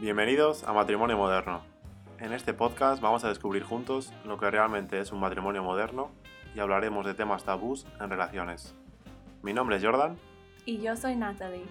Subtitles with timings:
[0.00, 1.60] Bienvenidos a Matrimonio Moderno.
[2.20, 6.10] En este podcast vamos a descubrir juntos lo que realmente es un matrimonio moderno
[6.54, 8.74] y hablaremos de temas tabús en relaciones.
[9.42, 10.16] Mi nombre es Jordan.
[10.64, 11.66] Y yo soy Natalie.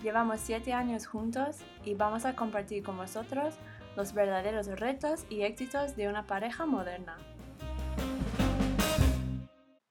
[0.00, 3.58] Llevamos siete años juntos y vamos a compartir con vosotros
[3.96, 7.16] los verdaderos retos y éxitos de una pareja moderna.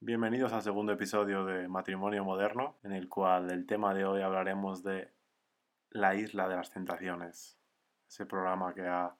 [0.00, 4.82] Bienvenidos al segundo episodio de Matrimonio Moderno, en el cual el tema de hoy hablaremos
[4.82, 5.12] de
[5.90, 7.61] la isla de las tentaciones
[8.12, 9.10] ese programa que ha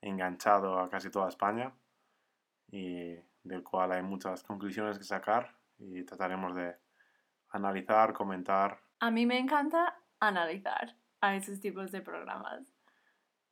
[0.00, 1.70] enganchado a casi toda España
[2.70, 3.14] y
[3.44, 6.74] del cual hay muchas conclusiones que sacar y trataremos de
[7.50, 8.80] analizar, comentar.
[9.00, 12.72] A mí me encanta analizar a esos tipos de programas.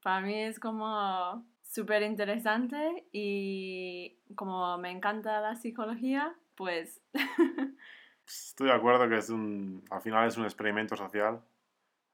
[0.02, 7.02] Para mí es como súper interesante y como me encanta la psicología, pues...
[8.26, 11.42] Estoy de acuerdo que es un, al final es un experimento social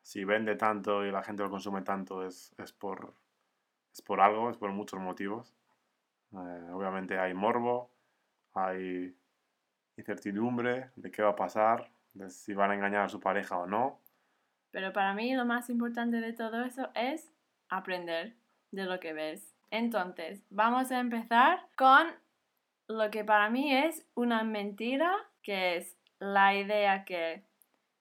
[0.06, 3.12] si vende tanto y la gente lo consume tanto es, es, por,
[3.92, 5.52] es por algo, es por muchos motivos.
[6.32, 7.90] Eh, obviamente hay morbo,
[8.54, 9.16] hay
[9.96, 13.66] incertidumbre de qué va a pasar, de si van a engañar a su pareja o
[13.66, 13.98] no.
[14.70, 17.32] Pero para mí lo más importante de todo eso es
[17.68, 18.36] aprender
[18.70, 19.56] de lo que ves.
[19.72, 22.06] Entonces, vamos a empezar con
[22.86, 25.12] lo que para mí es una mentira,
[25.42, 27.42] que es la idea que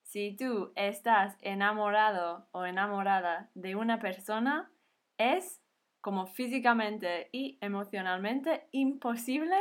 [0.06, 4.72] si tú estás enamorado o enamorada de una persona,
[5.18, 5.62] es
[6.00, 9.58] como físicamente y emocionalmente imposible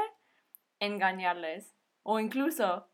[0.79, 2.91] engañarles o incluso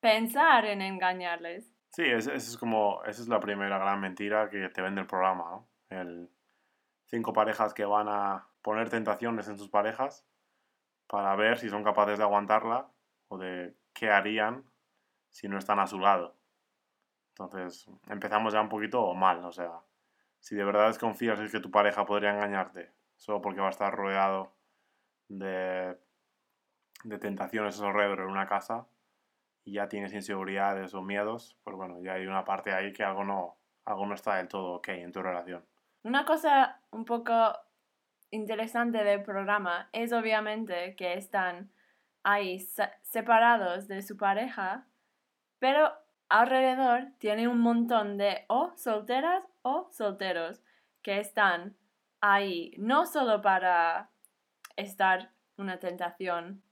[0.00, 1.74] pensar en engañarles.
[1.92, 5.64] Sí, esa es como, esa es la primera gran mentira que te vende el programa.
[5.88, 6.30] El
[7.06, 10.26] cinco parejas que van a poner tentaciones en sus parejas
[11.06, 12.90] para ver si son capaces de aguantarla
[13.28, 14.64] o de qué harían
[15.30, 16.41] si no están a su lado.
[17.32, 19.80] Entonces empezamos ya un poquito mal, o sea,
[20.38, 23.94] si de verdad desconfías es que tu pareja podría engañarte solo porque va a estar
[23.94, 24.52] rodeado
[25.28, 25.96] de,
[27.04, 28.86] de tentaciones alrededor en una casa
[29.64, 33.24] y ya tienes inseguridades o miedos, pues bueno, ya hay una parte ahí que algo
[33.24, 35.64] no, algo no está del todo ok en tu relación.
[36.02, 37.32] Una cosa un poco
[38.30, 41.70] interesante del programa es obviamente que están
[42.24, 42.58] ahí
[43.02, 44.86] separados de su pareja,
[45.58, 45.92] pero
[46.32, 50.62] alrededor tiene un montón de o solteras o solteros
[51.02, 51.76] que están
[52.20, 54.10] ahí no solo para
[54.76, 56.62] estar una tentación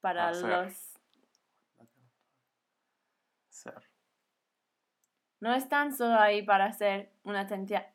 [0.00, 0.94] para los
[5.40, 7.94] no están solo ahí para ser una tentación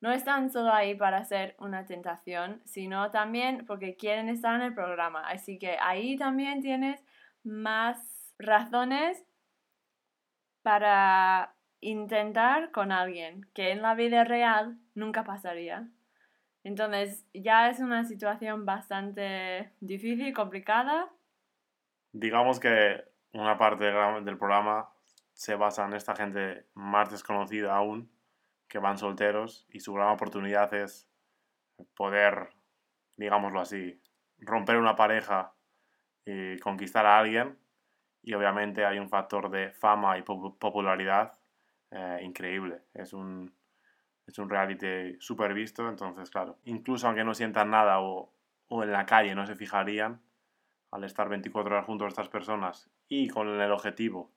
[0.00, 4.74] no están solo ahí para ser una tentación, sino también porque quieren estar en el
[4.74, 5.28] programa.
[5.28, 7.04] Así que ahí también tienes
[7.42, 7.98] más
[8.38, 9.22] razones
[10.62, 15.88] para intentar con alguien que en la vida real nunca pasaría.
[16.62, 21.08] Entonces ya es una situación bastante difícil, y complicada.
[22.12, 24.90] Digamos que una parte del programa
[25.32, 28.10] se basa en esta gente más desconocida aún,
[28.68, 31.08] que van solteros y su gran oportunidad es
[31.96, 32.50] poder,
[33.16, 34.00] digámoslo así,
[34.38, 35.54] romper una pareja
[36.26, 37.56] y conquistar a alguien
[38.22, 41.34] y obviamente hay un factor de fama y popularidad
[41.90, 42.82] eh, increíble.
[42.94, 43.52] Es un,
[44.26, 48.32] es un reality súper visto, entonces claro, incluso aunque no sientan nada o,
[48.68, 50.20] o, en la calle no se fijarían,
[50.90, 54.32] al estar 24 horas juntos a estas personas y con el objetivo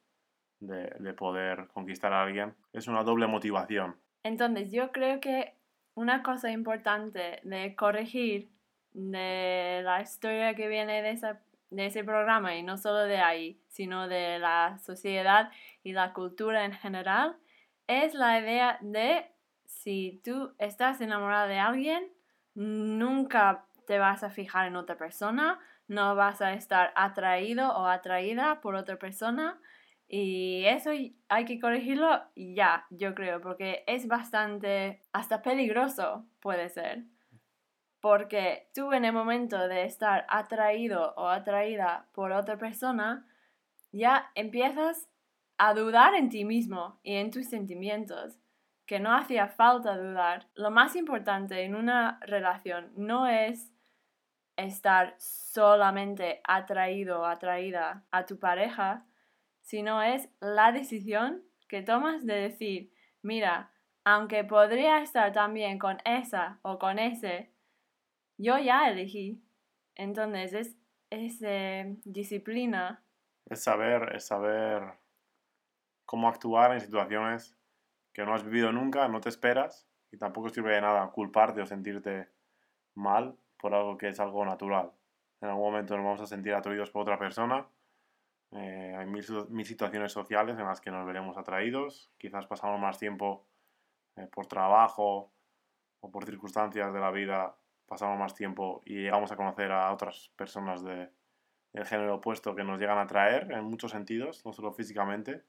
[0.59, 3.97] de, de poder conquistar a alguien, es una doble motivación.
[4.23, 5.55] Entonces yo creo que
[5.95, 8.49] una cosa importante de corregir
[8.93, 11.41] de la historia que viene de esa
[11.73, 15.51] de ese programa y no solo de ahí, sino de la sociedad
[15.83, 17.37] y la cultura en general,
[17.87, 19.25] es la idea de
[19.65, 22.11] si tú estás enamorada de alguien,
[22.55, 28.61] nunca te vas a fijar en otra persona, no vas a estar atraído o atraída
[28.61, 29.59] por otra persona
[30.07, 30.91] y eso
[31.27, 37.03] hay que corregirlo ya, yo creo, porque es bastante hasta peligroso puede ser.
[38.03, 43.25] Porque tú en el momento de estar atraído o atraída por otra persona,
[43.93, 45.07] ya empiezas
[45.57, 48.41] a dudar en ti mismo y en tus sentimientos,
[48.85, 50.49] que no hacía falta dudar.
[50.53, 53.71] Lo más importante en una relación no es
[54.57, 59.05] estar solamente atraído o atraída a tu pareja,
[59.61, 62.91] sino es la decisión que tomas de decir,
[63.21, 63.71] mira,
[64.03, 67.52] aunque podría estar también con esa o con ese,
[68.43, 69.41] yo ya elegí.
[69.95, 70.75] Entonces
[71.09, 73.03] es, eh, disciplina.
[73.45, 74.83] Es saber, es saber
[76.05, 77.57] cómo actuar en situaciones
[78.13, 81.65] que no has vivido nunca, no te esperas Y tampoco sirve de nada culparte o
[81.65, 82.29] sentirte
[82.93, 84.91] mal por algo que es algo natural.
[85.41, 87.67] En algún momento nos vamos a sentir atraídos por otra persona.
[88.51, 92.11] Eh, hay mil, mil, situaciones sociales en las que nos veremos atraídos.
[92.19, 93.47] Quizás pasamos más tiempo
[94.15, 95.33] eh, por trabajo
[96.01, 97.55] o por circunstancias de la vida,
[97.93, 101.11] pasamos más tiempo y llegamos a conocer a otras personas de,
[101.73, 105.43] del género opuesto que nos llegan a atraer en muchos sentidos, no solo físicamente.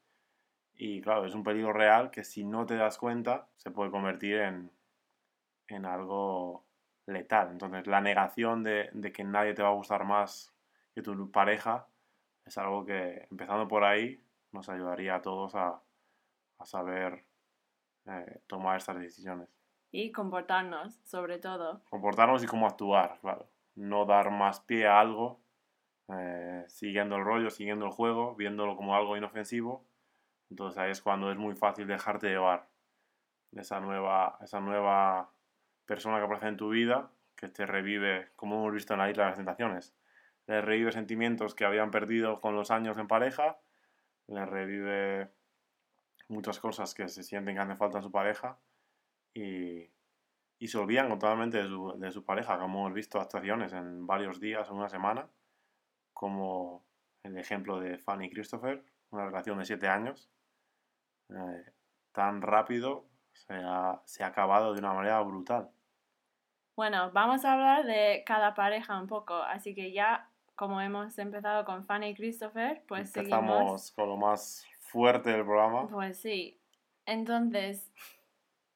[0.74, 4.40] Y claro, es un peligro real que si no te das cuenta se puede convertir
[4.40, 4.70] en,
[5.68, 6.66] en algo
[7.06, 7.48] letal.
[7.50, 10.54] Entonces la negación de, que nadie te va a gustar más
[10.94, 11.88] que tu pareja
[12.44, 15.80] es algo que, empezando por ahí, nos ayudaría a todos a,
[16.58, 17.24] a saber
[18.04, 19.48] eh, tomar estas decisiones.
[19.96, 21.80] Y comportarnos, sobre todo.
[21.88, 23.48] Comportarnos y cómo actuar, claro.
[23.76, 25.40] No dar más pie a algo,
[26.08, 29.86] eh, siguiendo el rollo, siguiendo el juego, viéndolo como algo inofensivo.
[30.50, 32.66] Entonces ahí es cuando es muy fácil dejarte llevar
[33.52, 35.30] esa nueva, esa nueva
[35.86, 39.22] persona que aparece en tu vida, que te revive, como hemos visto en la isla
[39.22, 39.94] de las tentaciones,
[40.48, 43.58] le revive sentimientos que habían perdido con los años en pareja,
[44.26, 45.30] le revive
[46.26, 48.58] muchas cosas que se sienten que hacen falta en su pareja
[49.34, 49.90] y,
[50.58, 54.40] y se olvidan totalmente de su, de su, pareja, como hemos visto actuaciones en varios
[54.40, 55.28] días o una semana,
[56.12, 56.86] como
[57.22, 60.30] el ejemplo de Fanny y Christopher, una relación de siete años,
[61.30, 61.72] eh,
[62.12, 65.70] tan rápido se ha, se ha acabado de una manera brutal.
[66.76, 71.64] Bueno, vamos a hablar de cada pareja un poco, así que ya como hemos empezado
[71.64, 73.92] con Fanny y Christopher, pues Empezamos seguimos.
[73.92, 75.88] con lo más fuerte del programa.
[75.88, 76.60] Pues sí.
[77.06, 77.90] Entonces,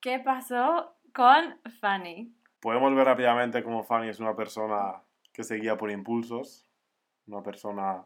[0.01, 2.35] ¿qué pasó con Fanny?
[2.61, 5.03] Podemos ver rápidamente cómo Fanny es una persona
[5.33, 6.67] que se guía por impulsos,
[7.27, 8.05] una persona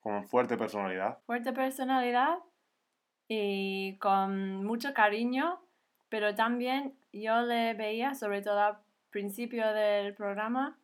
[0.00, 1.18] con fuerte personalidad.
[1.26, 2.38] Fuerte personalidad
[3.28, 5.60] y con mucho cariño,
[6.08, 8.78] pero también yo le veía, sobre todo al
[9.10, 10.78] principio del programa,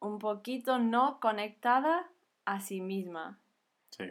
[0.00, 2.10] un poquito no conectada
[2.44, 3.38] a sí misma.
[3.90, 4.04] Sí.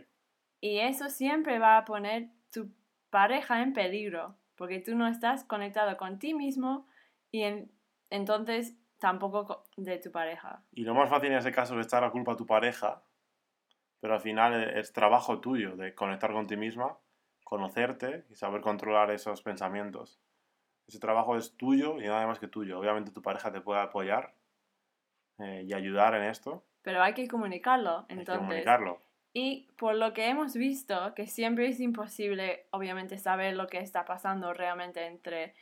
[0.62, 2.69] Y eso siempre va a poner tu
[3.10, 6.86] pareja en peligro, porque tú no estás conectado con ti mismo
[7.32, 7.72] y en,
[8.10, 10.62] entonces tampoco de tu pareja.
[10.74, 13.02] Y lo más fácil en ese caso es echar la culpa a tu pareja,
[14.02, 16.98] pero al final es trabajo tuyo de conectar con ti misma,
[17.46, 20.20] conocerte y saber controlar esos pensamientos.
[20.88, 22.80] Ese trabajo es tuyo y nada más que tuyo.
[22.80, 24.34] Obviamente tu pareja te puede apoyar
[25.38, 26.66] eh, y ayudar en esto.
[26.82, 28.30] Pero hay que comunicarlo, entonces.
[28.30, 29.02] Hay que comunicarlo.
[29.34, 34.06] Y por lo que hemos visto, que siempre es imposible, obviamente, saber lo que está
[34.06, 35.54] pasando realmente entre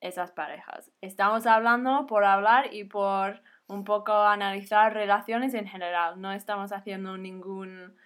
[0.00, 0.92] esas parejas.
[1.00, 6.20] Estamos hablando por hablar y por un poco analizar relaciones en general.
[6.20, 7.96] No estamos haciendo ningún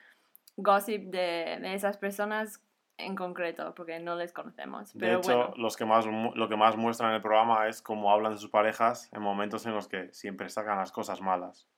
[0.57, 2.61] gossip de, de esas personas
[2.99, 4.93] en concreto, porque no les conocemos.
[4.99, 5.55] Pero de hecho, bueno.
[5.57, 8.51] los que más, lo que más muestran en el programa es cómo hablan de sus
[8.51, 11.69] parejas en momentos en los que siempre sacan las cosas malas.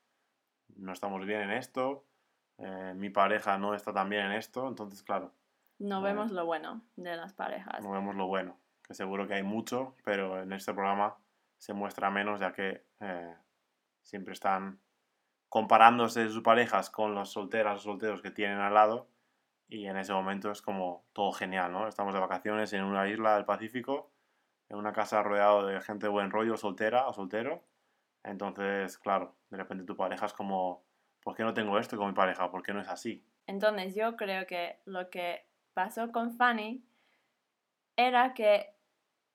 [0.77, 2.05] No estamos bien en esto,
[2.59, 5.33] eh, mi pareja no está tan bien en esto, entonces claro.
[5.79, 7.83] No eh, vemos lo bueno de las parejas.
[7.83, 11.17] No vemos lo bueno, que seguro que hay mucho, pero en este programa
[11.59, 13.37] se muestra menos ya que eh,
[14.03, 14.81] siempre están
[15.49, 19.09] comparándose sus parejas con las solteras o solteros que tienen al lado
[19.69, 21.89] y en ese momento es como todo genial, ¿no?
[21.89, 24.13] Estamos de vacaciones en una isla del Pacífico,
[24.69, 27.65] en una casa rodeado de gente de buen rollo, soltera o soltero.
[28.23, 30.85] Entonces, claro, de repente tu pareja es como,
[31.25, 32.51] ¿por qué no tengo esto con mi pareja?
[32.51, 33.27] ¿Por qué no es así?
[33.47, 36.85] Entonces yo creo que lo que pasó con Fanny
[37.97, 38.75] era que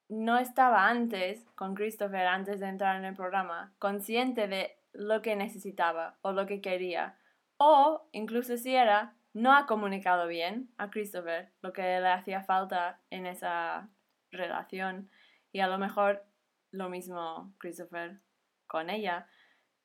[0.08, 5.36] no estaba antes con Christopher, antes de entrar en el programa, consciente de lo que
[5.36, 7.17] necesitaba o lo que quería.
[7.58, 13.01] O incluso si era, no ha comunicado bien a Christopher lo que le hacía falta
[13.10, 13.89] en esa
[14.31, 15.10] relación
[15.51, 16.24] y a lo mejor
[16.72, 18.19] lo mismo Christopher
[18.67, 19.27] con ella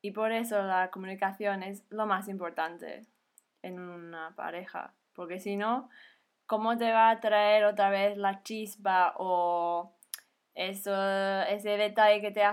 [0.05, 3.07] y por eso la comunicación es lo más importante
[3.63, 5.89] en una pareja porque si no
[6.45, 9.91] cómo te va a traer otra vez la chispa o
[10.53, 10.93] eso
[11.49, 12.43] ese detalle que te,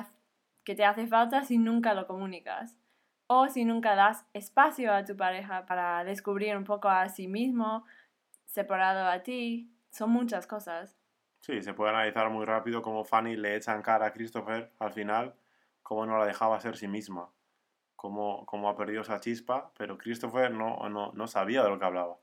[0.64, 2.78] que te hace falta si nunca lo comunicas
[3.26, 7.84] o si nunca das espacio a tu pareja para descubrir un poco a sí mismo,
[8.46, 10.96] separado a ti, son muchas cosas.
[11.40, 14.92] Sí, se puede analizar muy rápido cómo Fanny le echa en cara a Christopher al
[14.92, 15.34] final,
[15.82, 17.30] cómo no la dejaba ser sí misma,
[18.02, 21.84] cómo, cómo ha perdido esa chispa, pero Christopher no, no, no, sabía de lo que
[21.84, 22.18] hablaba.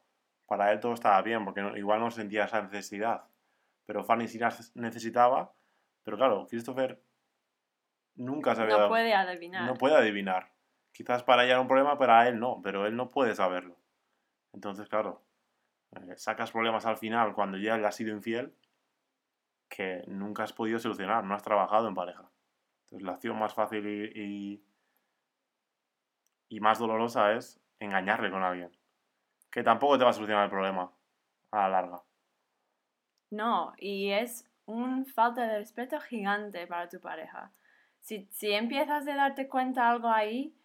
[0.46, 3.24] Para él todo estaba bien, porque no, igual no sentía esa necesidad,
[3.86, 5.54] pero Fanny sí la necesitaba,
[6.04, 7.02] pero claro, Christopher
[8.16, 8.78] nunca sabía...
[8.78, 9.66] No puede adivinar.
[9.66, 10.52] No puede adivinar
[10.92, 13.78] Quizás para ella era un problema, para él no, pero él no puede saberlo.
[14.52, 15.24] Entonces, claro,
[15.96, 18.54] eh, sacas problemas al final cuando ya le has sido infiel,
[19.70, 22.30] que nunca has podido solucionar, no has trabajado en pareja.
[22.84, 24.64] Entonces la acción más fácil y, y,
[26.60, 28.72] más dolorosa es engañarle con alguien.
[29.52, 30.92] Que tampoco te va a solucionar el problema
[31.52, 32.02] a la larga.
[33.32, 37.52] No, y es un falta de respeto gigante para tu pareja.
[38.00, 40.56] Si, si empiezas a darte cuenta algo ahí,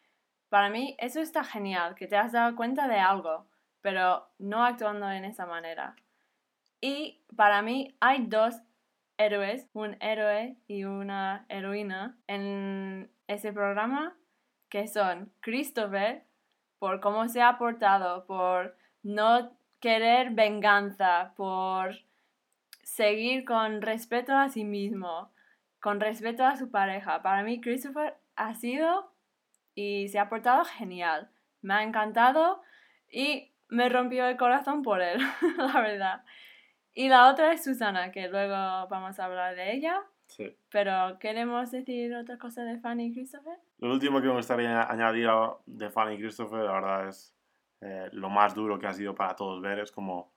[0.49, 3.47] para mí eso está genial, que te has dado cuenta de algo,
[3.81, 5.97] pero no actuando en esa manera.
[6.81, 8.63] Y para mí hay dos
[9.17, 14.17] héroes, un héroe y una heroína en ese programa,
[14.75, 16.25] que son Christopher,
[16.81, 21.95] por cómo se ha portado, por no querer venganza, por
[22.83, 25.31] seguir con respeto a sí mismo,
[25.81, 27.23] con respeto a su pareja.
[27.23, 29.13] Para mí Christopher ha sido
[29.77, 31.31] y se ha portado genial.
[31.63, 32.61] Me ha encantado
[33.09, 35.21] y me rompió el corazón por él,
[35.57, 36.25] la verdad.
[36.95, 38.57] Y la otra es Susana, que luego
[38.89, 40.03] vamos a hablar de ella.
[40.27, 40.57] Sí.
[40.71, 43.59] Pero ¿queremos decir otra cosa de Fanny y Christopher?
[43.85, 45.29] Lo último que me gustaría añadir
[45.67, 47.37] de Fanny y Christopher, la verdad es
[47.83, 50.33] eh, lo más duro que ha sido para todos ver, es como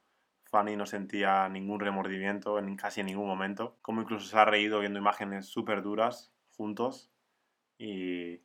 [0.52, 5.00] Fanny no sentía ningún remordimiento en casi ningún momento, como incluso se ha reído viendo
[5.00, 7.10] imágenes súper duras juntos
[7.78, 8.42] y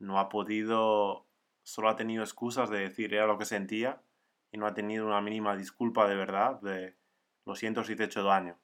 [0.00, 1.28] no ha podido,
[1.62, 4.02] solo ha tenido excusas de decir era lo que sentía
[4.50, 6.96] y no ha tenido una mínima disculpa de verdad de
[7.46, 8.58] lo siento si te he hecho daño.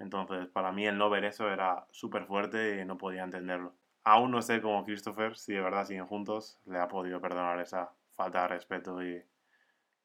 [0.00, 3.77] Entonces, para mí el no ver eso era súper fuerte y no podía entenderlo.
[4.04, 7.90] Aún no sé cómo Christopher, si de verdad siguen juntos, le ha podido perdonar esa
[8.14, 9.22] falta de respeto y,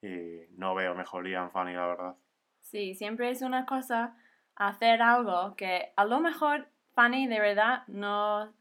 [0.01, 2.15] y no veo mejoría en Fanny, la verdad.
[2.61, 4.15] Sí, siempre es una cosa
[4.55, 8.53] hacer algo que a lo mejor Fanny de verdad no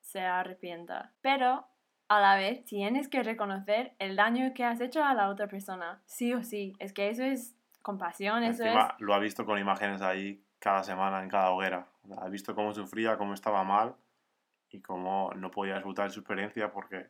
[0.00, 1.66] se arrepienta, pero
[2.08, 6.02] a la vez tienes que reconocer el daño que has hecho a la otra persona,
[6.06, 6.74] sí o sí.
[6.78, 8.74] Es que eso es compasión, eso es...
[8.98, 11.86] Lo ha visto con imágenes ahí cada semana en cada hoguera.
[12.18, 13.94] Ha visto cómo sufría, cómo estaba mal
[14.70, 17.06] y cómo no podía disfrutar de su experiencia porque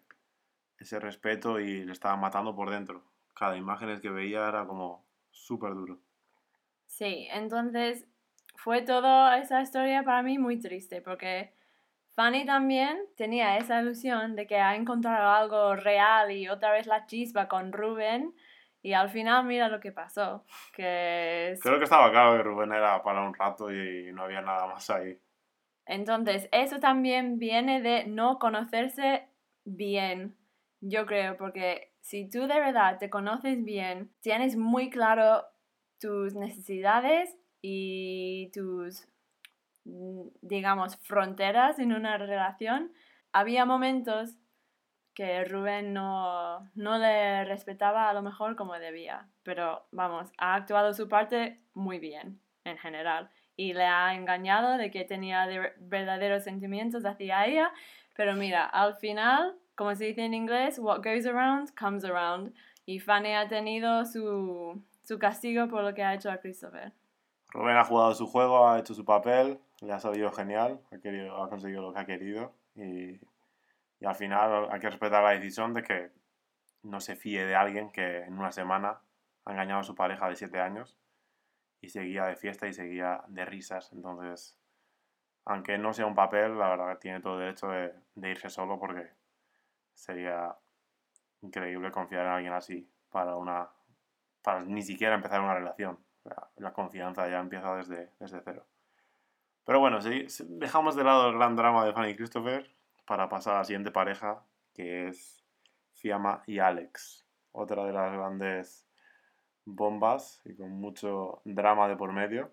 [0.79, 3.05] ese respeto y le estaba matando por dentro.
[3.35, 6.01] Cada imagen que veía era como súper duro.
[6.87, 8.07] Sí, entonces
[8.57, 11.53] fue toda esa historia para mí muy triste porque
[12.15, 17.07] Fanny también tenía esa ilusión de que ha encontrado algo real y otra vez la
[17.07, 18.35] chispa con Rubén
[18.83, 20.45] y al final mira lo que pasó.
[20.75, 24.67] Que Creo que estaba claro que Rubén era para un rato y no había nada
[24.67, 25.19] más ahí.
[25.91, 29.27] Entonces, eso también viene de no conocerse
[29.65, 30.37] bien,
[30.81, 35.45] yo creo, porque si tú de verdad te conoces bien, tienes muy claro
[35.99, 39.09] tus necesidades y tus,
[39.85, 42.93] mm, digamos, fronteras en una relación,
[43.33, 44.37] había momentos
[45.13, 50.95] que Rubén no, no le respetaba a lo mejor como debía, pero vamos, ha actuado
[50.95, 53.29] su parte muy bien en general
[53.61, 55.47] y le ha engañado de que tenía
[55.79, 57.73] verdaderos sentimientos hacia ella,
[58.17, 62.55] pero mira, al final, como se dice en inglés, what goes around comes around.
[62.87, 66.93] Y Fanny ha tenido su, su castigo por lo que ha hecho a Christopher.
[67.51, 71.43] Rubén ha jugado su juego, ha hecho su papel, le ha salido genial, ha, querido,
[71.43, 72.55] ha conseguido lo que ha querido.
[72.75, 73.21] Y
[74.01, 76.11] y al final hay que respetar la decisión de que
[76.83, 78.99] no se fíe de alguien que en una semana
[79.45, 80.97] ha engañado a su pareja de 7 años
[81.81, 83.93] y seguía de fiesta y seguía de risas.
[83.93, 84.59] Entonces,
[85.45, 87.93] aunque no sea un papel, la verdad tiene todo derecho de,
[88.29, 89.11] irse solo porque
[89.95, 90.55] sería
[91.43, 93.69] increíble confiar en alguien así para una
[94.43, 95.99] para ni siquiera empezar una relación.
[96.57, 98.67] La, confianza ya empieza desde, desde cero.
[99.65, 102.71] Pero bueno, si dejamos de lado el gran drama de Fanny Christopher
[103.07, 104.43] para pasar a la siguiente pareja,
[104.75, 105.45] que es
[105.95, 107.27] Fiamma y Alex.
[107.53, 108.90] Otra de las grandes
[109.65, 112.51] bombas y con mucho drama de por medio.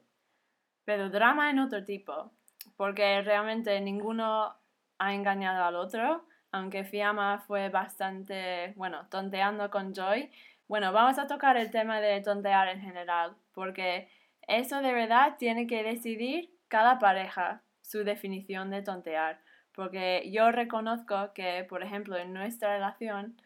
[0.86, 2.32] Pero drama en otro tipo,
[2.76, 4.56] porque realmente ninguno
[5.00, 10.32] ha engañado al otro, aunque Fiamma fue bastante, bueno, tonteando con Joy.
[10.68, 14.10] Bueno, vamos a tocar el tema de tontear en general, porque
[14.48, 19.42] eso de verdad tiene que decidir cada pareja su definición de tontear.
[19.74, 23.40] Porque yo reconozco que, por ejemplo, en nuestra relación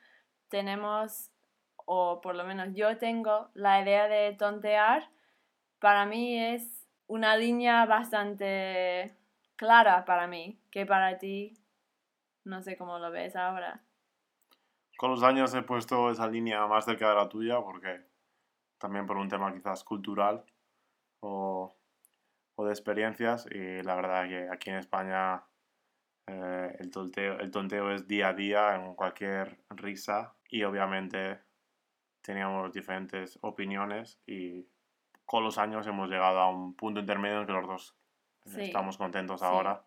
[0.47, 1.30] tenemos,
[1.93, 5.09] o por lo menos yo tengo, la idea de tontear.
[5.77, 9.13] Para mí es una línea bastante
[9.57, 11.53] clara para mí, que para ti
[12.45, 13.83] no sé cómo lo ves ahora.
[14.97, 18.05] Con los años he puesto esa línea más cerca de la tuya porque
[18.77, 20.45] también por un tema quizás cultural
[21.19, 21.75] o,
[22.55, 25.43] o de experiencias y la verdad que aquí en España
[26.25, 31.50] eh, el, tonteo, el tonteo es día a día en cualquier risa y obviamente
[32.21, 34.67] teníamos diferentes opiniones y
[35.25, 37.95] con los años hemos llegado a un punto intermedio en que los dos
[38.45, 38.61] Sí.
[38.63, 39.45] estamos contentos Sí.
[39.45, 39.83] ahora.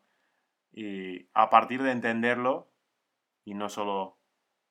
[0.72, 2.68] Y a partir de entenderlo,
[3.44, 4.16] y no solo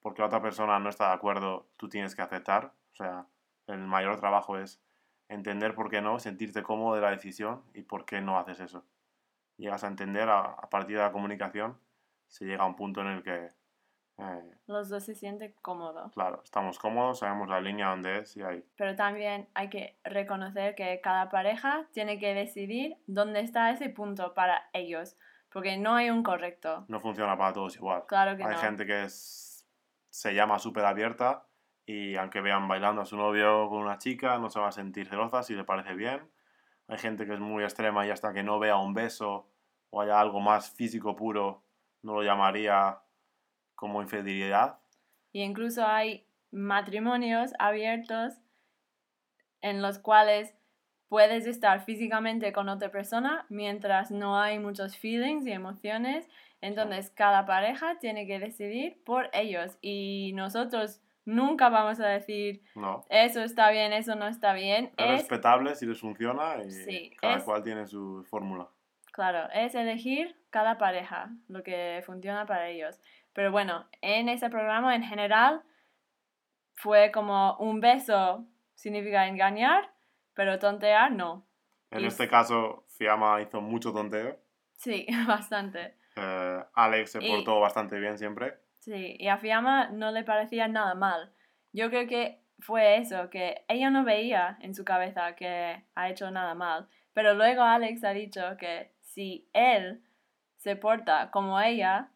[0.02, 2.74] porque la otra persona no está de acuerdo, tú tienes que aceptar.
[2.92, 3.28] O sea,
[3.68, 4.82] el mayor trabajo es
[5.30, 8.86] entender por qué no, sentirte cómodo de la decisión y por qué no haces eso.
[9.58, 11.80] Llegas a entender a, a partir de la comunicación,
[12.28, 13.52] se llega a un punto en el que,
[14.18, 16.14] eh, Los dos se sienten cómodos.
[16.14, 18.64] claro, estamos cómodos, sabemos la línea donde es y ahí.
[18.76, 24.34] Pero también hay que reconocer que cada pareja tiene que decidir dónde está ese punto
[24.34, 25.18] para ellos.
[25.52, 26.86] Porque no hay un correcto.
[26.88, 28.06] No funciona para todos igual.
[28.08, 28.58] Claro que Hay no.
[28.58, 29.68] gente que es,
[30.10, 31.46] se llama súper abierta
[31.86, 35.08] y aunque vean bailando a su novio con una chica, no se va a sentir
[35.08, 36.28] celosa si le parece bien.
[36.88, 39.48] Hay gente que es muy extrema y hasta que no vea un beso
[39.92, 41.62] o haya algo más físico puro,
[42.02, 42.98] no lo llamaría
[43.84, 44.78] como infidelidad.
[45.34, 48.34] Y incluso hay matrimonios abiertos
[49.60, 50.56] en los cuales
[51.10, 56.30] puedes estar físicamente con otra persona mientras no hay muchos feelings y emociones.
[56.62, 63.06] Entonces cada pareja tiene que decidir por ellos y nosotros nunca vamos a decir No.
[63.10, 64.92] eso está bien, eso no está bien.
[64.96, 68.70] Es Es, respetable si les funciona y Sí, cada es- cual tiene su fórmula.
[69.12, 72.98] claro, es elegir cada pareja, lo que funciona para ellos.
[73.34, 75.64] Pero bueno, en ese programa en general
[76.76, 79.92] fue como un beso significa engañar,
[80.34, 81.46] pero tontear no.
[81.92, 84.38] En Y este caso, Fiamma hizo mucho tonteo.
[84.76, 85.96] Sí, bastante.
[86.16, 88.56] Eh, Alex se Y- portó bastante bien siempre.
[88.80, 91.32] Sí, y a Fiamma no le parecía nada mal.
[91.72, 96.30] Yo creo que fue eso, que ella no veía en su cabeza que ha hecho
[96.32, 96.88] nada mal.
[97.14, 100.04] Pero luego Alex ha dicho que si él
[100.58, 102.10] se porta como ella,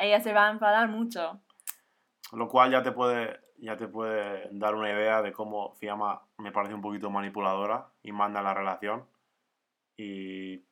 [0.00, 1.40] ella se va a enfadar mucho.
[2.32, 6.52] Lo cual ya te puede, ya te puede dar una idea de cómo Fiamma me
[6.52, 9.04] parece un poquito manipuladora y manda en la relación.
[9.96, 10.64] Y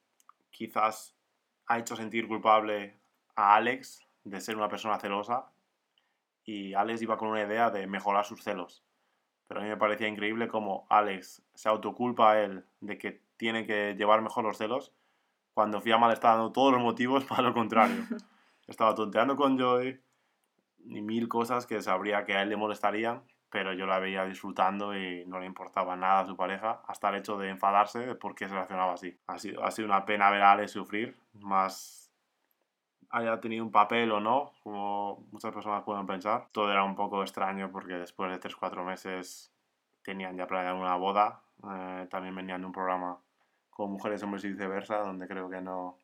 [0.51, 1.17] quizás
[1.67, 2.99] ha hecho sentir culpable
[3.37, 5.51] a Alex de ser una persona celosa.
[6.45, 8.83] Y Alex iba con una idea de mejorar sus celos.
[9.47, 13.67] Pero a mí me parecía increíble cómo Alex se autoculpa a él de que tiene
[13.67, 14.93] que llevar mejor los celos
[15.55, 18.05] cuando Fiamma le está dando todos los motivos para lo contrario.
[18.69, 20.01] Estaba tonteando con Joy,
[20.85, 24.97] y mil cosas que sabría que a él le molestarían, pero yo la veía disfrutando
[24.97, 28.35] y no le importaba nada a su pareja, hasta el hecho de enfadarse de por
[28.35, 29.19] qué se relacionaba así.
[29.27, 32.13] Ha sido, ha sido una pena ver a Alex sufrir, más
[33.11, 36.49] haya tenido un papel o no, como muchas personas pueden pensar.
[36.53, 39.51] Todo era un poco extraño porque después de 3-4 meses
[40.03, 43.19] tenían ya planeado una boda, eh, también venían de un programa
[43.71, 45.99] con mujeres, hombres y viceversa, donde creo que no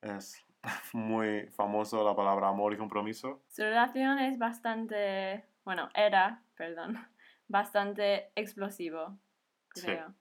[0.00, 0.44] es
[0.92, 3.42] muy famoso la palabra amor y compromiso.
[3.48, 6.96] Su relación es bastante, bueno, era, perdón,
[7.48, 9.18] bastante explosivo,
[9.74, 9.86] Sí.
[9.86, 10.14] creo.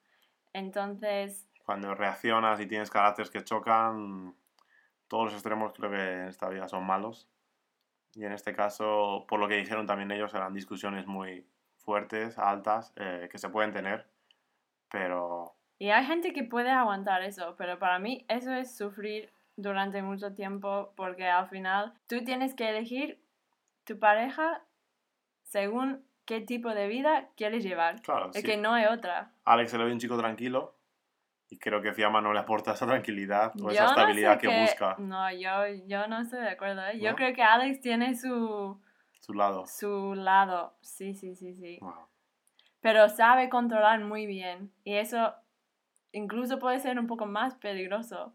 [0.53, 4.35] Entonces, Cuando reaccionas y tienes caracteres que chocan,
[5.07, 7.27] todos los extremos creo que en esta vida son malos.
[8.15, 11.45] Y en este caso, por lo que dijeron también ellos, eran discusiones muy
[11.77, 14.09] fuertes, altas, eh, que se pueden tener,
[14.89, 20.01] pero y hay gente que puede aguantar eso, pero para mí eso es sufrir durante
[20.01, 23.21] mucho tiempo porque al final tú tienes que elegir
[23.83, 24.63] tu pareja
[25.43, 28.01] según qué tipo de vida quieres llevar.
[28.01, 28.43] claro, Es sí.
[28.43, 29.31] que no hay otra.
[29.45, 30.75] Alex se le ve un chico tranquilo
[31.49, 34.39] y creo que Fiamma no le aporta esa tranquilidad o Yo esa no estabilidad sé
[34.41, 36.85] que, que- busca No, yo, yo no estoy de acuerdo.
[36.87, 36.99] ¿eh?
[36.99, 37.15] Yo ¿No?
[37.15, 38.79] creo que Alex tiene su,
[39.21, 39.65] su lado.
[39.65, 40.75] su lado.
[40.81, 41.77] Sí, sí, sí, sí.
[41.81, 41.93] Wow.
[42.81, 44.71] Pero sabe controlar muy bien.
[44.83, 45.33] Y eso
[46.11, 48.33] incluso puede ser un poco más peligroso.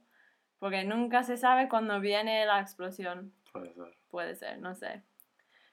[0.63, 3.35] Porque nunca se sabe cuándo viene la explosión.
[3.53, 3.99] Puede ser.
[4.09, 5.03] Puede ser, no sé.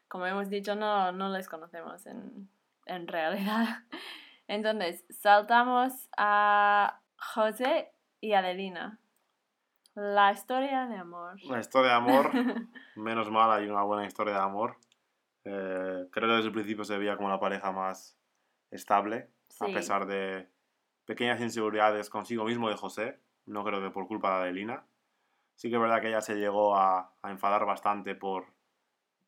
[0.08, 2.50] Como hemos dicho, no, no les conocemos en,
[2.88, 3.68] en realidad.
[4.48, 9.00] Entonces, saltamos a José y Adelina.
[9.94, 11.36] La historia de amor.
[11.48, 12.32] Una historia de amor,
[12.96, 14.78] menos mal hay una buena historia de amor.
[15.46, 18.18] Eh, creo que desde el principio se veía como la pareja más
[18.72, 19.72] estable, a Sí.
[19.72, 20.50] pesar de
[21.06, 23.20] pequeñas inseguridades consigo mismo de José,
[23.50, 24.84] no creo que por culpa de Adelina.
[25.56, 28.46] Sí que es verdad que ella se llegó a, enfadar bastante por,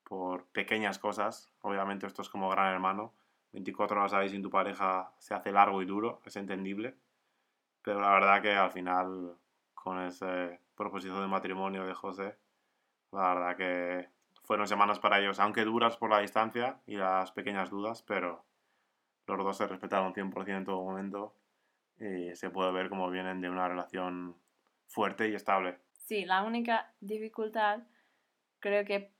[0.03, 1.51] por pequeñas cosas.
[1.61, 3.13] Obviamente esto es como gran hermano.
[3.51, 6.95] 24 horas ahí sin tu pareja se hace largo y duro, es entendible.
[7.81, 9.35] Pero la verdad que al final,
[9.73, 12.37] con esa proposición de matrimonio de José,
[13.11, 14.09] la verdad que
[14.43, 18.45] fueron semanas para ellos, aunque duras por la distancia y las pequeñas dudas, pero
[19.27, 21.33] los dos se respetaron 100% en todo momento
[22.01, 24.35] y se puede ver como vienen de una relación
[24.87, 25.77] fuerte y estable.
[25.97, 27.79] Sí, la única dificultad
[28.59, 29.11] creo que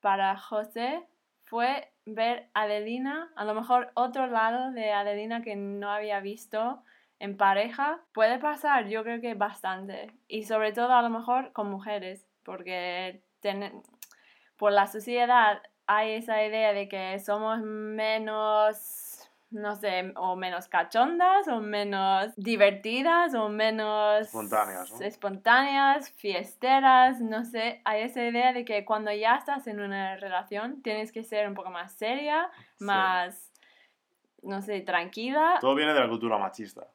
[0.00, 1.02] para José
[1.44, 6.82] fue ver a Adelina, a lo mejor otro lado de Adelina que no había visto
[7.18, 8.00] en pareja.
[8.12, 10.12] Puede pasar, yo creo que bastante.
[10.28, 13.22] Y sobre todo a lo mejor con mujeres, porque
[14.56, 21.46] por la sociedad hay esa idea de que somos menos no sé, o menos cachondas,
[21.48, 27.80] o menos divertidas, o menos espontáneas, espontáneas, fiesteras, no sé.
[27.84, 31.54] Hay esa idea de que cuando ya estás en una relación tienes que ser un
[31.54, 33.52] poco más seria, más,
[34.42, 35.58] no sé, tranquila.
[35.60, 36.88] Todo viene de la cultura machista.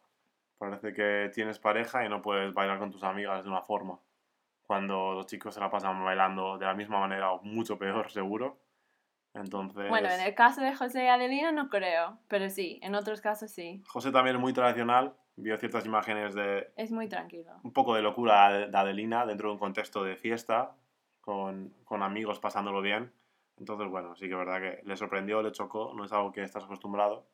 [0.57, 3.97] Parece que tienes pareja y no puedes bailar con tus amigas de una forma.
[4.67, 8.61] Cuando los chicos se la pasan bailando de la misma manera o mucho peor, seguro
[9.33, 9.89] entonces...
[9.89, 13.51] Bueno, en el caso de José y Adelina no creo, pero sí, en otros casos
[13.51, 13.83] sí.
[13.87, 16.71] José también es muy tradicional, vio ciertas imágenes de...
[16.75, 17.51] Es muy tranquilo.
[17.63, 20.75] Un poco de locura de Adelina dentro de un contexto de fiesta,
[21.21, 23.13] con, con amigos pasándolo bien.
[23.57, 26.43] Entonces, bueno, sí que es verdad que le sorprendió, le chocó, no es algo que
[26.43, 27.27] estás acostumbrado.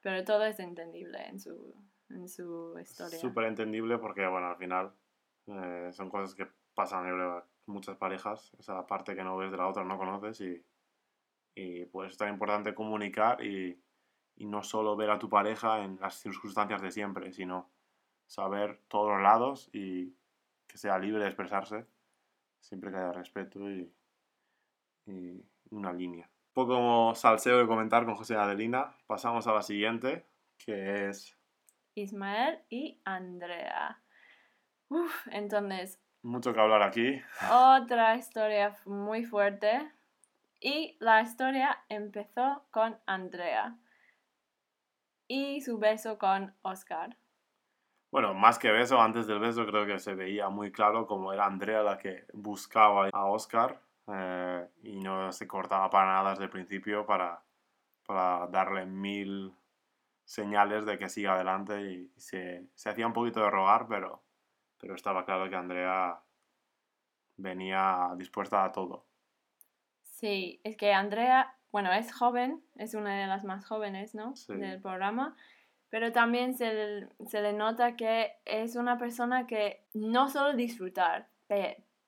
[0.00, 1.74] Pero todo es entendible en su,
[2.10, 3.18] en su historia.
[3.18, 4.92] Súper entendible porque, bueno, al final
[5.46, 9.68] eh, son cosas que pasan en muchas parejas, esa parte que no ves de la
[9.68, 10.64] otra no conoces y
[11.54, 13.78] y pues es tan importante comunicar y,
[14.36, 17.70] y, no solo ver a tu pareja en las circunstancias de siempre, sino
[18.26, 20.14] saber todos los lados y
[20.66, 21.86] que sea libre de expresarse,
[22.60, 23.92] siempre que haya respeto y,
[25.06, 26.26] y una línea.
[26.26, 30.26] Un poco como salseo de comentar con José Adelina, pasamos a la siguiente,
[30.58, 31.36] que es...
[31.94, 34.02] Ismael y Andrea.
[34.88, 36.00] Uf, entonces...
[36.22, 37.20] Mucho que hablar aquí.
[37.50, 39.90] Otra historia muy fuerte
[40.62, 43.76] y la historia empezó con Andrea
[45.26, 47.16] y su beso con Oscar.
[48.12, 51.46] Bueno, más que beso, antes del beso creo que se veía muy claro como era
[51.46, 56.50] Andrea la que buscaba a Oscar eh, y no se cortaba para nada desde el
[56.50, 57.42] principio para,
[58.06, 59.52] para darle mil
[60.24, 64.22] señales de que siga adelante y, se, se, hacía un poquito de rogar, pero,
[64.78, 66.20] pero estaba claro que Andrea
[67.36, 69.11] venía dispuesta a todo.
[70.22, 74.34] Sí, es que Andrea, bueno, es joven, es una de las más jóvenes, ¿no?
[74.46, 75.34] Del programa,
[75.90, 81.28] pero también se, se, le nota que es una persona que no solo disfrutar,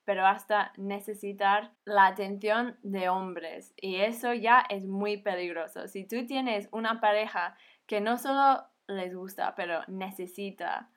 [0.04, 3.74] pero hasta necesitar la atención de hombres.
[3.76, 5.88] Y eso ya es muy peligroso.
[5.88, 10.88] Si tú tienes una pareja que no solo les gusta, pero necesita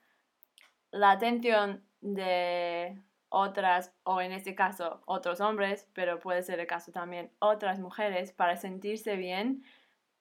[0.91, 6.91] la atención de otras, o en este caso, otros hombres, pero puede ser el caso
[6.91, 9.63] también otras mujeres, para sentirse bien,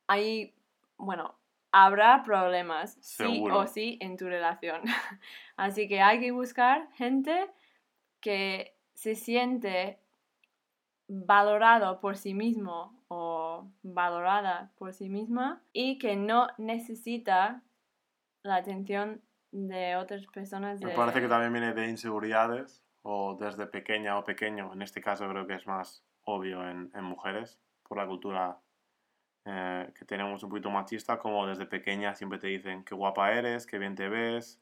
[0.07, 0.55] ahí,
[0.97, 1.37] bueno,
[1.73, 4.83] habrá problemas, sí o sí, en tu relación.
[5.57, 7.51] Así que hay que buscar gente
[8.21, 10.01] que se siente
[11.09, 17.63] valorado por sí mismo o valorada por sí misma y que no necesita
[18.43, 20.81] la atención de otras personas.
[20.81, 25.29] Me parece que también viene de inseguridades o desde pequeña o pequeño, en este caso
[25.29, 28.59] creo que es más obvio en, en mujeres, por la cultura
[29.45, 33.65] eh, que tenemos un poquito machista, como desde pequeña siempre te dicen qué guapa eres,
[33.65, 34.61] qué bien te ves.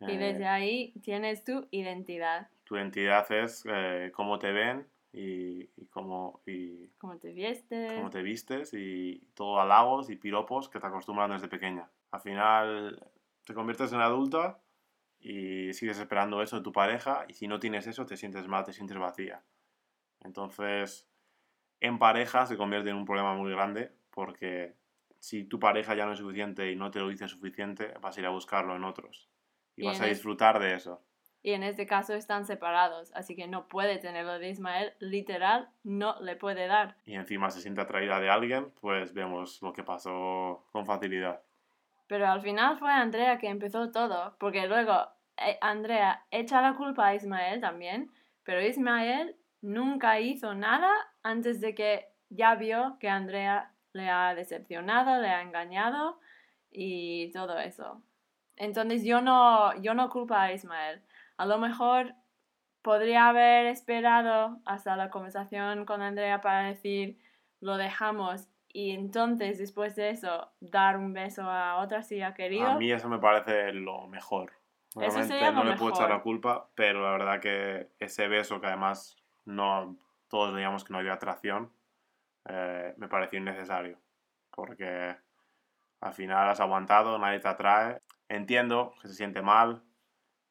[0.00, 2.48] y desde eh, ahí tienes tu identidad.
[2.64, 7.92] Tu identidad es eh, cómo te ven y, y, cómo, y cómo te vistes.
[7.92, 11.88] Cómo te vistes y todo halagos y piropos que te acostumbran desde pequeña.
[12.10, 13.00] Al final
[13.44, 14.60] te conviertes en adulta
[15.20, 18.64] y sigues esperando eso de tu pareja y si no tienes eso te sientes mal,
[18.64, 19.42] te sientes vacía.
[20.20, 21.08] Entonces,
[21.80, 24.74] en pareja se convierte en un problema muy grande porque
[25.18, 28.20] si tu pareja ya no es suficiente y no te lo dice suficiente, vas a
[28.20, 29.28] ir a buscarlo en otros
[29.76, 31.02] y, vas a disfrutar de eso.
[31.42, 36.20] Y en este caso están separados, así que no puede tenerlo de Ismael, literal, no
[36.20, 36.96] le puede dar.
[37.06, 41.42] Y encima se siente atraída de alguien, pues vemos lo que pasó con facilidad.
[42.10, 47.06] Pero al final fue Andrea que empezó todo, porque luego eh, Andrea echa la culpa
[47.06, 48.10] a Ismael también,
[48.42, 50.90] pero Ismael nunca hizo nada
[51.22, 56.18] antes de que ya vio que Andrea le ha decepcionado, le ha engañado
[56.72, 58.02] y todo eso.
[58.56, 61.02] Entonces yo no, yo no culpo a Ismael.
[61.36, 62.16] A lo mejor
[62.82, 67.20] podría haber esperado hasta la conversación con Andrea para decir
[67.60, 72.66] lo dejamos y entonces después de eso dar un beso a otra si ha querido.
[72.66, 74.52] A mí eso me parece lo mejor.
[74.94, 79.16] Realmente no le puedo echar la culpa, pero la verdad que ese beso que además
[79.44, 79.96] no
[80.28, 81.72] todos veíamos que no había atracción,
[82.48, 83.98] eh, me pareció innecesario.
[84.50, 85.16] Porque
[86.00, 88.00] al final has aguantado, nadie te atrae.
[88.28, 89.82] Entiendo que se siente mal,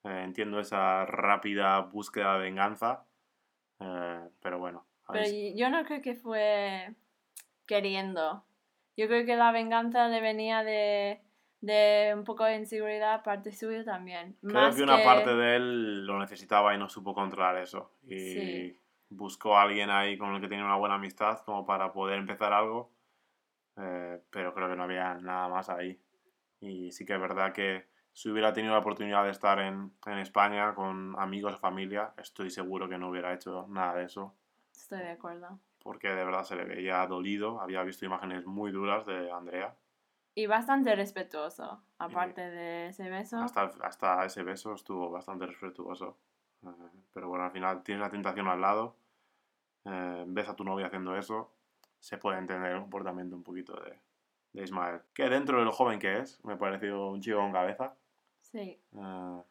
[0.04, 3.06] eh, entiendo esa rápida búsqueda de venganza,
[3.80, 4.86] eh, pero bueno.
[5.12, 6.94] Pero yo no creo que fue
[7.70, 8.44] queriendo.
[8.98, 11.22] Yo creo que la venganza le venía de,
[11.62, 14.36] de un poco de inseguridad parte suya también.
[14.42, 17.94] Creo Más que una parte de él lo necesitaba y no supo controlar eso.
[18.04, 18.80] Y Sí.
[19.10, 22.52] buscó a alguien ahí con el que tenía una buena amistad como para poder empezar
[22.54, 22.92] algo.
[23.78, 25.98] eh, pero creo que no había nada más ahí.
[26.60, 30.18] Y sí que es verdad que si hubiera tenido la oportunidad de estar en, en
[30.18, 34.36] España con amigos o familia, estoy seguro que no hubiera hecho nada de eso.
[34.74, 35.60] Estoy de acuerdo.
[35.82, 37.62] Porque de verdad se le veía dolido.
[37.62, 39.76] Había visto imágenes muy duras de Andrea.
[40.36, 43.38] Y bastante respetuoso, aparte de ese beso.
[43.40, 46.18] Hasta, hasta ese beso estuvo bastante respetuoso.
[46.64, 46.70] Eh,
[47.14, 48.96] pero bueno, al final tienes la tentación al lado,
[49.86, 51.52] eh, ves a tu novia haciendo eso,
[52.00, 54.00] se puede entender el comportamiento un poquito de,
[54.54, 55.02] de Ismael.
[55.14, 57.96] Que dentro de lo joven que es, me pareció un chico con cabeza
[58.42, 58.80] Sí.
[58.94, 59.44] eh,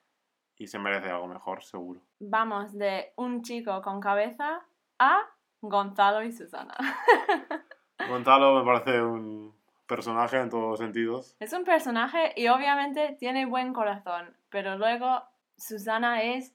[0.56, 2.00] y se merece algo mejor, seguro.
[2.20, 4.60] Vamos de un chico con cabeza
[4.98, 5.20] a
[5.60, 6.74] Gonzalo y Susana.
[8.08, 9.54] Gonzalo me parece un
[9.86, 11.36] personaje en todos los sentidos.
[11.40, 15.22] Es un personaje y obviamente tiene buen corazón, pero luego
[15.56, 16.54] Susana es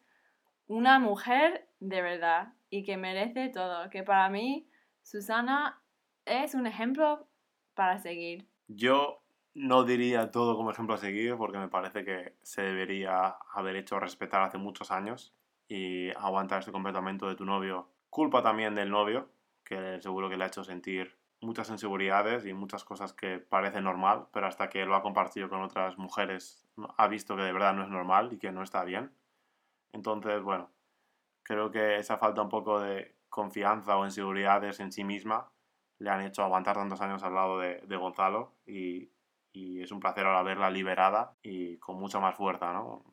[0.68, 3.90] una mujer de verdad y que merece todo.
[3.90, 4.68] Que para mí
[5.02, 5.82] Susana
[6.26, 7.28] es un ejemplo
[7.74, 8.48] para seguir.
[8.68, 9.22] Yo
[9.54, 14.00] no diría todo como ejemplo a seguir porque me parece que se debería haber hecho
[14.00, 15.34] respetar hace muchos años
[15.68, 17.90] y aguantar este comportamiento de tu novio.
[18.14, 19.28] Culpa también del novio,
[19.64, 24.28] que seguro que le ha hecho sentir muchas inseguridades y muchas cosas que parece normal,
[24.32, 26.64] pero hasta que lo ha compartido con otras mujeres
[26.98, 29.12] ha visto que de verdad no es normal y que no está bien.
[29.94, 30.70] Entonces, bueno,
[31.42, 35.52] creo que esa falta un poco de confianza o inseguridades en sí misma
[35.98, 39.10] le han hecho aguantar tantos años al lado de, de Gonzalo y,
[39.54, 43.06] y es un placer ahora verla liberada y con mucha más fuerza, ¿no?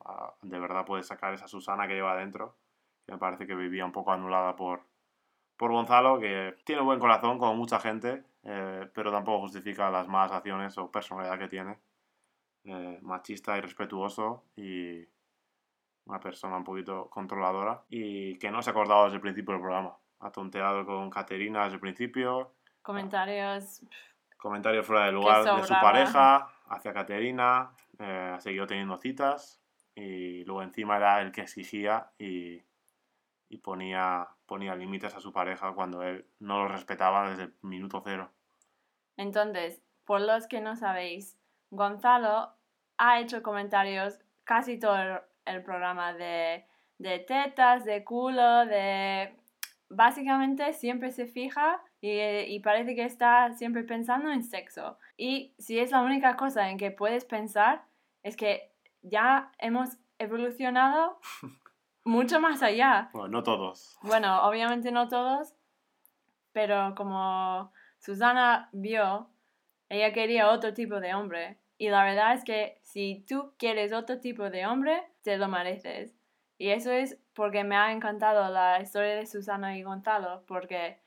[0.43, 2.55] De verdad puede sacar esa Susana que lleva adentro,
[3.07, 4.90] que me parece que vivía un poco anulada por,
[5.61, 10.31] por Gonzalo, que tiene buen corazón como mucha gente, eh, pero tampoco justifica las malas
[10.31, 11.77] acciones o personalidad que tiene.
[12.63, 15.05] Eh, machista y respetuoso y
[16.05, 19.61] una persona un poquito controladora y que no se ha acordado desde el principio del
[19.61, 19.95] programa.
[20.21, 23.85] Ha tonteado con Caterina desde el principio, Comentarios.
[24.37, 27.69] comentarios fuera de lugar de su pareja hacia Caterina,
[27.99, 29.61] eh, ha seguido teniendo citas
[29.93, 32.63] y luego encima era el que exigía y,
[33.47, 38.01] y ponía, ponía límites a su pareja cuando él no lo respetaba desde el minuto
[38.03, 38.33] cero.
[39.15, 41.37] Entonces, por los que no sabéis,
[41.69, 42.51] Gonzalo
[42.97, 46.65] ha hecho comentarios casi todo el, el programa de,
[46.97, 49.37] de tetas, de culo, de...
[49.87, 54.97] Básicamente siempre se fija y, y parece que está siempre pensando en sexo.
[55.15, 57.85] Y si es la única cosa en que puedes pensar,
[58.21, 61.21] es que ya hemos evolucionado
[62.03, 63.09] mucho más allá.
[63.13, 63.97] Bueno, no todos.
[64.01, 65.53] Bueno, obviamente no todos,
[66.51, 69.29] pero como Susana vio,
[69.89, 71.57] ella quería otro tipo de hombre.
[71.77, 76.15] Y la verdad es que si tú quieres otro tipo de hombre, te lo mereces.
[76.57, 80.99] Y eso es porque me ha encantado la historia de Susana y Gonzalo, porque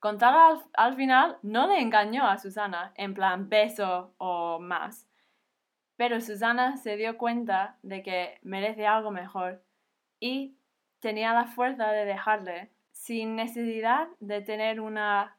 [0.00, 5.06] Gonzalo al, al final no le engañó a Susana, en plan beso o más.
[5.96, 9.62] Pero Susana se dio cuenta de que merece algo mejor
[10.24, 10.56] y
[11.00, 15.36] tenía la fuerza de dejarle sin necesidad de tener una,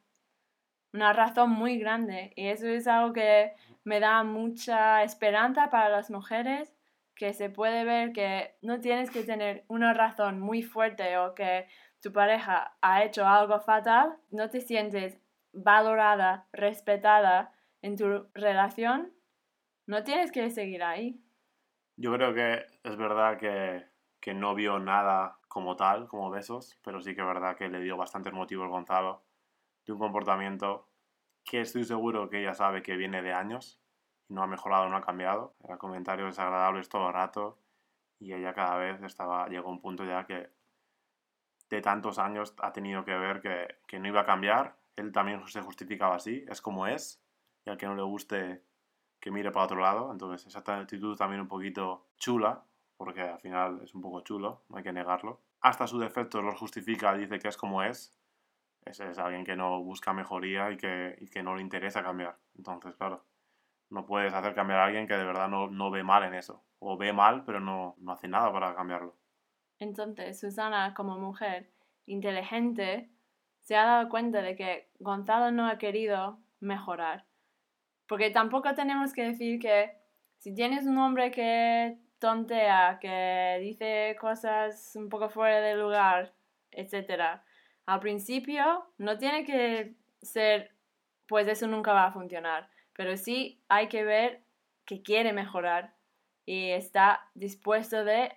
[0.93, 2.33] una razón muy grande.
[2.35, 6.71] Y eso es algo que me da mucha esperanza para las mujeres,
[7.15, 11.65] que se puede ver que no tienes que tener una razón muy fuerte o que
[11.99, 15.19] tu pareja ha hecho algo fatal, no te sientes
[15.51, 19.11] valorada, respetada en tu relación,
[19.87, 21.19] no tienes que seguir ahí.
[21.97, 23.94] Yo creo que es verdad que,
[24.25, 27.79] que no vio nada como tal, como besos, pero sí que es verdad que le
[27.79, 29.21] dio bastantes motivos Gonzalo
[29.85, 30.89] de un comportamiento
[31.43, 33.79] que estoy seguro que ella sabe que viene de años
[34.27, 35.53] y no ha mejorado, no ha cambiado.
[35.63, 37.59] Era comentarios desagradables todo el rato
[38.17, 40.49] y ella cada vez estaba, llegó a un punto ya que
[41.69, 44.75] de tantos años ha tenido que ver que, que no iba a cambiar.
[44.95, 47.23] Él también se justificaba así, es como es,
[47.63, 48.63] y al que no le guste
[49.19, 50.11] que mire para otro lado.
[50.11, 52.65] Entonces, esa actitud también un poquito chula,
[52.97, 55.41] porque al final es un poco chulo, no hay que negarlo.
[55.61, 58.17] Hasta su defecto los justifica, dice que es como es.
[58.85, 62.37] Es alguien que no busca mejoría y que, y que no le interesa cambiar.
[62.55, 63.25] Entonces, claro,
[63.89, 66.63] no puedes hacer cambiar a alguien que de verdad no, no ve mal en eso.
[66.79, 69.15] O ve mal, pero no, no hace nada para cambiarlo.
[69.79, 71.71] Entonces, Susana, como mujer
[72.05, 73.09] inteligente,
[73.61, 77.25] se ha dado cuenta de que Gonzalo no ha querido mejorar.
[78.07, 79.97] Porque tampoco tenemos que decir que
[80.37, 86.33] si tienes un hombre que tontea, que dice cosas un poco fuera de lugar,
[86.71, 87.41] etc.,
[87.85, 90.75] al principio no tiene que ser
[91.27, 92.69] pues eso nunca va a funcionar.
[92.93, 94.43] Pero sí hay que ver
[94.85, 95.95] que quiere mejorar
[96.45, 98.31] y está dispuesto de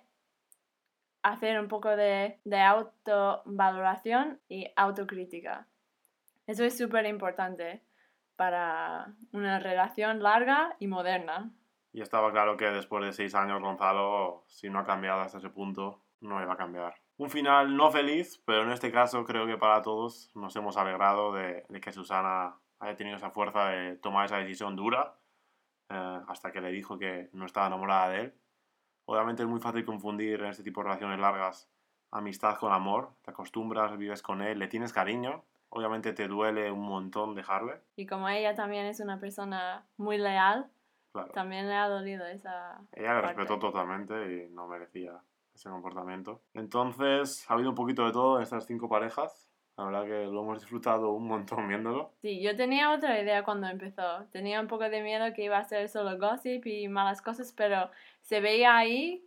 [1.21, 5.67] hacer un poco de, de autovaloración y autocrítica.
[6.47, 7.83] Eso es súper importante
[8.35, 11.51] para una relación larga y moderna.
[11.91, 15.49] Y estaba claro que después de seis años Gonzalo, si no ha cambiado hasta ese
[15.49, 16.95] punto, no iba a cambiar.
[17.17, 21.33] Un final no feliz, pero en este caso creo que para todos nos hemos alegrado
[21.33, 25.15] de, que Susana haya tenido esa fuerza de tomar esa decisión dura,
[25.89, 28.33] eh, hasta que le dijo que no estaba enamorada de él.
[29.05, 31.69] Obviamente es muy fácil confundir en este tipo de relaciones largas
[32.11, 36.87] amistad con amor, te acostumbras, vives con él, le tienes cariño, obviamente te duele un
[36.87, 37.81] montón dejarle.
[37.95, 40.69] Y como ella también es una persona muy leal,
[41.33, 42.81] también le ha dolido esa...
[42.93, 44.13] Ella le respetó totalmente
[44.45, 45.21] y no merecía
[45.53, 46.41] ese comportamiento.
[46.53, 49.49] Entonces, ha habido un poquito de todo en estas cinco parejas.
[49.77, 52.13] La verdad que lo hemos disfrutado un montón viéndolo.
[52.21, 54.25] Sí, yo tenía otra idea cuando empezó.
[54.31, 57.89] Tenía un poco de miedo que iba a ser solo gossip y malas cosas, pero
[58.21, 59.25] se veía ahí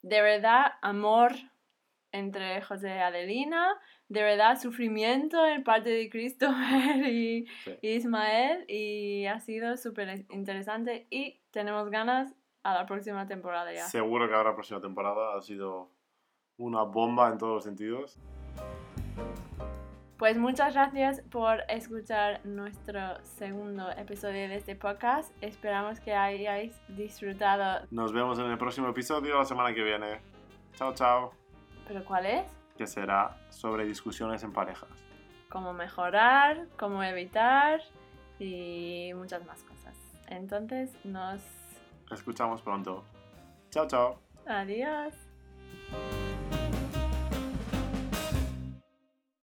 [0.00, 1.32] de verdad amor
[2.12, 7.46] entre José y Adelina, de verdad sufrimiento en parte de Christopher y,
[7.82, 13.86] Ismael y ha sido súper interesante y tenemos ganas a la próxima temporada ya.
[13.86, 15.90] Seguro que habrá próxima temporada, ha sido
[16.58, 18.18] una bomba en todos los sentidos.
[20.18, 25.30] Pues muchas gracias por escuchar nuestro segundo episodio de este podcast.
[25.42, 27.86] Esperamos que hayáis disfrutado.
[27.90, 30.22] Nos vemos en el próximo episodio la semana que viene.
[30.74, 31.32] Chao, chao.
[31.86, 32.65] ¿Pero cuál es?
[32.76, 34.90] Que será sobre discusiones en parejas.
[35.48, 37.80] Cómo mejorar, cómo evitar
[38.38, 39.96] y muchas más cosas.
[40.28, 41.40] Entonces nos
[42.10, 43.04] escuchamos pronto.
[43.70, 44.18] Chao, chao.
[44.46, 45.14] Adiós.